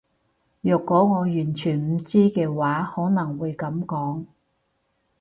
[0.61, 4.25] 若果我完全唔知嘅話可能會噉講